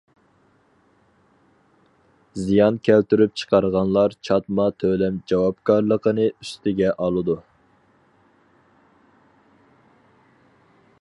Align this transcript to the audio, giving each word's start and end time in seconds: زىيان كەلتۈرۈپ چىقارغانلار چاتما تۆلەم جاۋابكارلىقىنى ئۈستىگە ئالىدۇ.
زىيان 2.45 2.79
كەلتۈرۈپ 2.89 3.35
چىقارغانلار 3.41 4.15
چاتما 4.29 4.65
تۆلەم 4.85 5.21
جاۋابكارلىقىنى 5.33 6.27
ئۈستىگە 6.31 6.93
ئالىدۇ. 6.97 7.39